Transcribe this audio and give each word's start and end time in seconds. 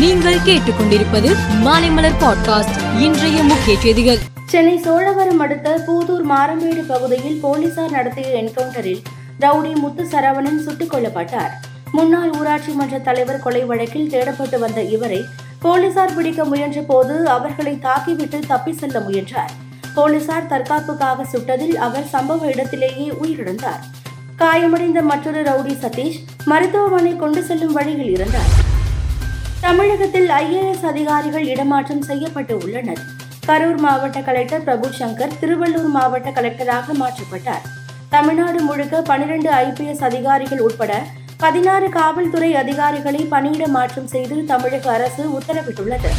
நீங்கள் 0.00 0.34
கேட்டுக்கொண்டிருப்பது 0.34 1.36
மாலைமலர் 1.64 2.12
பாட்காஸ்ட். 2.20 3.00
இன்றைய 3.00 3.42
முக்கிய 3.42 3.78
செய்திகள். 3.80 4.18
சென்னை 4.46 4.78
சோழவரம் 4.78 5.38
அடுத்த 5.38 5.82
பூதூர் 5.86 6.24
மாரம்பேடு 6.30 6.84
பகுதியில் 6.88 7.40
போலீசார் 7.40 7.90
நடத்திய 7.90 8.42
என்கவுண்டரில் 8.42 9.02
ரவுடி 9.40 9.74
முத்து 9.74 10.04
சரவணன் 10.04 10.58
சுட்டுக் 10.58 10.94
கொல்லப்பட்டார். 10.94 11.50
முன்னாள் 11.92 12.30
ஊராட்சி 12.30 12.72
மன்ற 12.72 12.98
தலைவர் 12.98 13.38
கொலை 13.38 13.64
வழக்கில் 13.64 14.08
தேடப்பட்டு 14.08 14.58
வந்த 14.58 14.82
இவரை 14.82 15.24
போலீசார் 15.58 16.14
பிடிக்க 16.14 16.44
முயன்ற 16.44 16.80
போது 16.80 17.28
அவர்களை 17.28 17.78
தாக்கிவிட்டு 17.82 18.38
தப்பி 18.46 18.72
செல்ல 18.72 19.00
முயன்றார். 19.00 19.50
போலீசார் 19.94 20.46
தற்காப்புக்காக 20.46 21.26
சுட்டதில் 21.32 21.76
அவர் 21.76 22.08
சம்பவ 22.12 22.42
இடத்திலேயே 22.42 23.12
உயிரிழந்தார். 23.22 23.84
காயமடைந்த 24.38 25.02
மற்றொரு 25.02 25.42
ரவுடி 25.42 25.76
சதீஷ் 25.84 26.24
மருத்துவமனை 26.44 27.16
கொண்டு 27.16 27.42
செல்லும் 27.42 27.72
வழியில் 27.72 28.10
இருந்தார் 28.10 28.68
தமிழகத்தில் 29.70 30.28
ஐஏஎஸ் 30.28 30.84
அதிகாரிகள் 30.84 31.44
இடமாற்றம் 31.46 32.02
செய்யப்பட்டு 32.02 32.56
உள்ளனர். 32.56 33.00
கரூர் 33.46 33.76
மாவட்ட 33.76 34.20
கலெக்டர் 34.20 34.64
பிரபு 34.64 34.88
சங்கர் 34.98 35.34
திருவள்ளூர் 35.40 35.90
மாவட்ட 35.96 36.30
கலெக்டராக 36.30 36.92
மாற்றப்பட்டார். 36.92 37.62
தமிழ்நாடு 38.08 38.60
முழுக்க 38.60 39.02
பனிரெண்டு 39.02 39.50
ஐபிஎஸ் 39.50 40.02
அதிகாரிகள் 40.04 40.60
உட்பட 40.60 41.02
பதினாறு 41.36 41.88
காவல்துறை 41.88 42.54
அதிகாரிகளை 42.54 43.24
பணியிட 43.24 43.68
மாற்றம் 43.68 44.06
செய்து 44.06 44.44
தமிழக 44.44 44.92
அரசு 44.92 45.38
உத்தரவிட்டுள்ளது. 45.38 46.10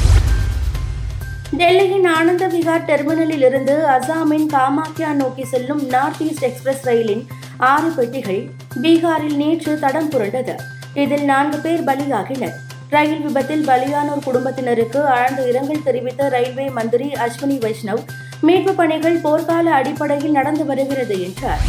டெல்லியின் 1.58 2.08
ஆனந்த 2.08 2.48
விகார் 2.48 2.88
டெர்மினலில் 2.88 3.46
இருந்து 3.46 3.86
அசாமின் 3.88 4.48
காமாக்யா 4.54 5.14
நோக்கி 5.14 5.46
செல்லும் 5.46 5.86
நார்த் 5.86 6.22
ஈஸ்ட் 6.22 6.44
எக்ஸ்பிரஸ் 6.44 6.88
ரயிலின் 6.88 7.28
ஆறு 7.58 7.90
பெட்டிகள் 7.90 8.50
பீகாரில் 8.82 9.36
நேற்று 9.36 9.80
தடம் 9.80 10.10
புரண்டது. 10.10 10.56
இதில் 10.94 11.26
நான்கு 11.26 11.58
பேர் 11.58 11.84
பலியாகினர். 11.84 12.58
ரயில் 12.94 13.22
விபத்தில் 13.22 13.68
பலியானோர் 13.68 14.24
குடும்பத்தினருக்கு 14.24 15.06
ஆழ்ந்த 15.06 15.48
இரங்கல் 15.50 15.84
தெரிவித்த 15.84 16.30
ரயில்வே 16.30 16.70
மந்திரி 16.70 17.12
அஸ்வினி 17.12 17.58
வைஷ்ணவ் 17.66 18.02
மீட்பு 18.42 18.74
பணிகள் 18.74 19.18
போர்க்கால 19.18 19.64
அடிப்படையில் 19.64 20.32
நடந்து 20.32 20.66
வருகிறது 20.66 21.22
என்றார். 21.22 21.62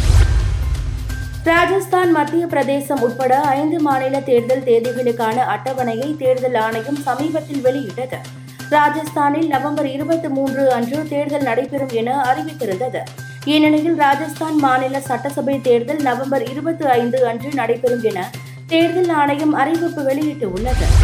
ராஜஸ்தான் 1.43 2.11
மத்திய 2.11 2.45
பிரதேசம் 2.45 3.01
உட்பட 3.01 3.41
ஐந்து 3.41 3.79
மாநில 3.79 4.19
தேர்தல் 4.19 4.61
தேதிகளுக்கான 4.61 5.37
அட்டவணையை 5.55 6.17
தேர்தல் 6.17 6.55
ஆணையம் 6.55 6.95
சமீபத்தில் 6.95 7.61
வெளியிட்டது. 7.61 8.17
ராஜஸ்தானில் 8.69 9.47
நவம்பர் 9.47 9.85
இருபத்தி 9.85 10.27
மூன்று 10.27 10.71
அன்று 10.71 11.07
தேர்தல் 11.07 11.41
நடைபெறும் 11.41 11.89
என 11.89 12.21
அறிவித்திருந்தது. 12.23 13.03
இந்நிலையில் 13.45 13.95
ராஜஸ்தான் 13.95 14.55
மாநில 14.55 14.99
சட்டசபை 14.99 15.61
தேர்தல் 15.61 16.01
நவம்பர் 16.01 16.49
இருபத்தி 16.49 16.85
ஐந்து 16.85 17.27
அன்று 17.27 17.49
நடைபெறும் 17.53 18.01
என 18.01 18.29
தேர்தல் 18.67 19.09
ஆணையம் 19.09 19.53
அறிவிப்பு 19.53 20.01
வெளியிட்டுள்ளது. 20.03 21.02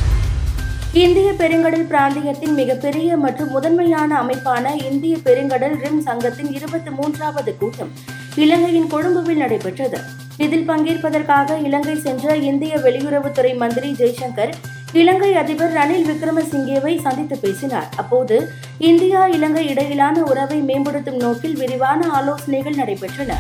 இந்திய 0.93 1.33
பெருங்கடல் 1.39 1.85
பிராந்தியத்தின் 1.89 2.55
மிகப்பெரிய 2.59 3.17
மற்றும் 3.17 3.49
முதன்மையான 3.49 4.11
அமைப்பான 4.21 4.71
இந்திய 4.89 5.17
பெருங்கடல் 5.25 5.75
ரிம் 5.81 5.99
சங்கத்தின் 5.99 6.51
இருபத்தி 6.51 6.89
மூன்றாவது 6.89 7.57
கூட்டம் 7.57 7.91
இலங்கையின் 8.35 8.87
கொழும்புவில் 8.87 9.37
நடைபெற்றது. 9.37 9.99
இதில் 10.37 10.65
பங்கேற்பதற்காக 10.69 11.57
இலங்கை 11.67 11.95
சென்ற 11.95 12.35
இந்திய 12.35 12.77
வெளியுறவுத்துறை 12.77 13.55
மந்திரி 13.55 13.91
ஜெய்சங்கர் 13.91 14.53
இலங்கை 14.93 15.35
அதிபர் 15.35 15.75
ரணில் 15.79 16.07
விக்ரமசிங்கேவை 16.09 17.01
சந்தித்து 17.01 17.37
பேசினார். 17.37 17.89
அப்போது 17.95 18.51
இந்தியா 18.77 19.27
இலங்கை 19.27 19.69
இடையிலான 19.69 20.23
உறவை 20.23 20.59
மேம்படுத்தும் 20.59 21.17
நோக்கில் 21.17 21.55
விரிவான 21.55 22.07
ஆலோசனைகள் 22.07 22.79
நடைபெற்றன. 22.81 23.33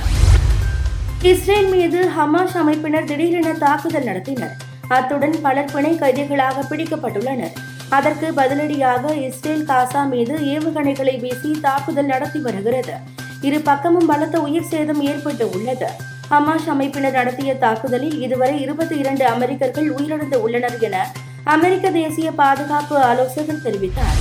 இஸ்ரேல் 1.23 1.69
மீது 1.75 2.09
ஹமாஸ் 2.17 2.57
அமைப்பினர் 2.63 3.03
திடீரென 3.03 3.53
தாக்குதல் 3.53 4.03
நடத்தினர். 4.03 4.55
அத்துடன் 4.95 5.35
பலர் 5.41 5.71
பிணை 5.73 5.91
கைதிகளாக 5.95 6.63
பிடிக்கப்பட்டுள்ளனர். 6.69 7.55
அதற்கு 7.89 8.27
பதிலடியாக 8.37 9.13
இஸ்ரேல் 9.27 9.65
காசா 9.69 10.01
மீது 10.13 10.33
ஏவுகணைகளை 10.53 11.19
வீசி 11.19 11.51
தாக்குதல் 11.61 12.09
நடத்தி 12.13 12.39
வருகிறது. 12.39 12.95
இரு 13.41 13.59
பக்கமும் 13.59 14.05
பலத்த 14.05 14.39
உயிர் 14.41 14.69
சேதம் 14.71 15.01
ஏற்பட்டு 15.01 15.49
உள்ளது. 15.49 15.89
ஹமாஸ் 16.31 16.67
அமைப்பினர் 16.73 17.17
நடத்திய 17.19 17.57
தாக்குதலில் 17.57 18.17
இதுவரை 18.21 18.61
இருபத்தி 18.61 18.97
இரண்டு 18.97 19.25
அமெரிக்கர்கள் 19.25 19.87
உயிரிழந்து 19.93 20.35
உள்ளனர் 20.35 20.77
என 20.79 21.05
அமெரிக்க 21.43 21.91
தேசிய 21.91 22.31
பாதுகாப்பு 22.31 22.97
ஆலோசகர் 23.03 23.63
தெரிவித்தார். 23.65 24.17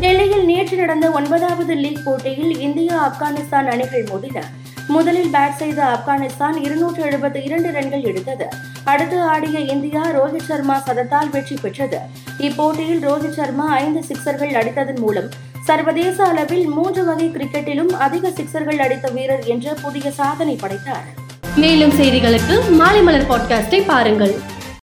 டெல்லியில் 0.00 0.44
நேற்று 0.44 0.76
நடந்த 0.76 1.10
ஒன்பதாவது 1.10 1.74
லீக் 1.74 2.04
போட்டியில் 2.04 2.58
இந்தியா 2.58 2.96
ஆப்கானிஸ்தான் 3.06 3.70
அணிகள் 3.74 4.08
மோதின. 4.12 4.42
முதலில் 4.88 5.32
பேட் 5.32 5.60
செய்த 5.62 5.80
ஆப்கானிஸ்தான் 5.94 6.56
இருநூற்று 6.66 7.02
எழுபத்தி 7.04 7.42
இரண்டு 7.48 7.70
ரன்கள் 7.70 8.02
எடுத்தது. 8.02 8.48
அடுத்து 8.84 9.22
ஆடிய 9.22 9.58
இந்தியா 9.58 10.06
ரோஹித் 10.06 10.48
சர்மா 10.48 10.82
சதத்தால் 10.86 11.30
வெற்றி 11.30 11.56
பெற்றது. 11.62 11.98
இப்போட்டியில் 12.38 13.02
ரோஹித் 13.02 13.30
சர்மா 13.30 13.74
ஐந்து 13.74 14.04
சிக்சர்கள் 14.08 14.52
அடித்ததன் 14.52 14.98
மூலம் 14.98 15.28
சர்வதேச 15.64 16.24
அளவில் 16.24 16.66
மூன்று 16.66 17.04
வகை 17.04 17.28
கிரிக்கெட்டிலும் 17.28 17.90
அதிக 17.90 18.28
சிக்சர்கள் 18.28 18.78
அடித்த 18.78 19.08
வீரர் 19.08 19.44
என்ற 19.44 19.74
புதிய 19.82 20.10
சாதனை 20.10 20.58
படைத்தார். 20.60 21.04
மேலும் 21.56 21.90
செய்திகளுக்கு 21.90 22.70
மாலை 22.70 23.02
மலர் 23.02 23.28
பாட்காஸ்டை 23.30 23.84
பாருங்கள். 23.86 24.40